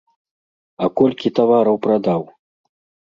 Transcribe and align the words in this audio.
А 0.85 0.89
колькі 1.01 1.33
тавараў 1.41 1.75
прадаў? 1.87 2.21